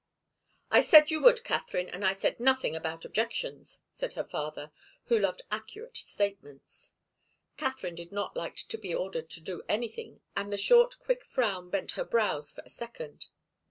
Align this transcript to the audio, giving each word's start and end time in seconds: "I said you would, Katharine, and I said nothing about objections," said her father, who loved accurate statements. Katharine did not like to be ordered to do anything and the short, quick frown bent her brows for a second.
"I 0.71 0.81
said 0.81 1.11
you 1.11 1.21
would, 1.21 1.43
Katharine, 1.43 1.87
and 1.87 2.03
I 2.03 2.13
said 2.13 2.39
nothing 2.39 2.75
about 2.75 3.05
objections," 3.05 3.81
said 3.91 4.13
her 4.13 4.23
father, 4.23 4.71
who 5.03 5.19
loved 5.19 5.43
accurate 5.51 5.95
statements. 5.95 6.93
Katharine 7.55 7.93
did 7.93 8.11
not 8.11 8.35
like 8.35 8.55
to 8.69 8.79
be 8.79 8.95
ordered 8.95 9.29
to 9.29 9.41
do 9.41 9.61
anything 9.69 10.21
and 10.35 10.51
the 10.51 10.57
short, 10.57 10.97
quick 10.97 11.23
frown 11.23 11.69
bent 11.69 11.91
her 11.91 12.03
brows 12.03 12.51
for 12.51 12.63
a 12.65 12.69
second. 12.71 13.27